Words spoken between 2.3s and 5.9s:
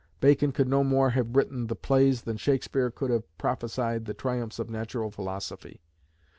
Shakespeare could have prophesied the triumphs of natural philosophy.